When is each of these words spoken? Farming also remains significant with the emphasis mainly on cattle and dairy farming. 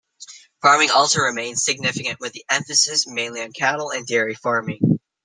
Farming 0.63 0.89
also 0.89 1.19
remains 1.19 1.63
significant 1.63 2.19
with 2.19 2.33
the 2.33 2.43
emphasis 2.49 3.05
mainly 3.05 3.43
on 3.43 3.51
cattle 3.51 3.91
and 3.91 4.03
dairy 4.07 4.33
farming. 4.33 4.97